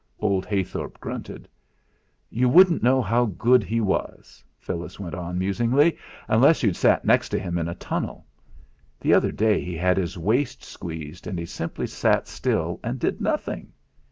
Old 0.19 0.47
Heythorp 0.47 0.99
grunted. 0.99 1.47
"You 2.31 2.49
wouldn't 2.49 2.81
know 2.81 3.03
how 3.03 3.25
good 3.25 3.63
he 3.63 3.79
was," 3.81 4.43
Phyllis 4.57 4.99
went 4.99 5.13
on 5.13 5.37
musingly, 5.37 5.95
"unless 6.27 6.63
you'd 6.63 6.75
sat 6.75 7.05
next 7.05 7.35
him 7.35 7.59
in 7.59 7.67
a 7.67 7.75
tunnel. 7.75 8.25
The 8.99 9.13
other 9.13 9.31
day 9.31 9.63
he 9.63 9.77
had 9.77 9.97
his 9.97 10.17
waist 10.17 10.63
squeezed 10.63 11.27
and 11.27 11.37
he 11.37 11.45
simply 11.45 11.85
sat 11.85 12.27
still 12.27 12.79
and 12.83 12.97
did 12.97 13.21
nothing. 13.21 13.73